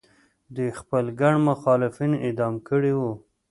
دوی 0.55 0.69
خپل 0.79 1.05
ګڼ 1.19 1.33
مخالفین 1.47 2.11
اعدام 2.25 2.53
کړي 2.67 2.93
وو. 2.99 3.13